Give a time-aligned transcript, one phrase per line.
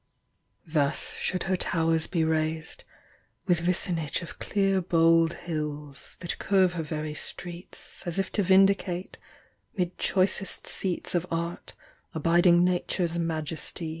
[0.65, 2.85] Thus should her towers be raised—
[3.47, 9.19] with vicinage Of clear bold liills, that curve her very streets, As if to vindicate,
[9.77, 11.73] 'mid choicest seats Of art,
[12.15, 13.89] abiding Nature's majesty.